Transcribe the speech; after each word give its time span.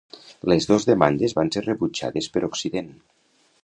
Les 0.51 0.67
dos 0.71 0.87
demandes 0.91 1.37
van 1.41 1.53
ser 1.57 1.65
rebutjades 1.69 2.35
per 2.37 2.47
Occident. 2.53 2.93